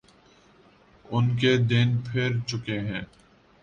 ان 1.05 1.25
کے 1.35 1.55
دن 1.69 1.89
پھر 2.05 2.29
چکے 2.47 2.79
ہیں۔ 2.79 3.01